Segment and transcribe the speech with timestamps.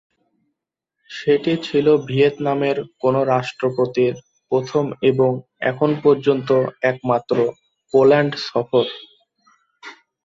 [1.09, 4.13] সেটি ছিল ভিয়েতনামের কোন রাষ্ট্রপতির
[4.51, 5.31] প্রথম এবং
[5.61, 6.49] এখন পর্যন্ত
[6.83, 7.35] একমাত্র
[7.93, 8.85] পোল্যান্ড সফর।